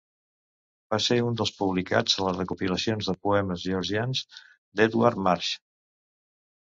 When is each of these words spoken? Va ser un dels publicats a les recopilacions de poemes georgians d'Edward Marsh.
Va 0.93 0.97
ser 1.07 1.17
un 1.25 1.35
dels 1.41 1.51
publicats 1.57 2.17
a 2.17 2.25
les 2.27 2.39
recopilacions 2.41 3.11
de 3.11 3.17
poemes 3.27 3.67
georgians 3.69 4.25
d'Edward 4.81 5.23
Marsh. 5.29 5.53